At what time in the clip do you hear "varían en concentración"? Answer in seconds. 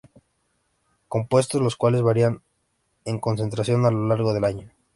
2.01-3.85